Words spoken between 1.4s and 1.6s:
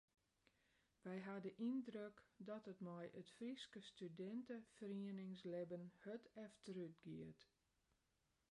de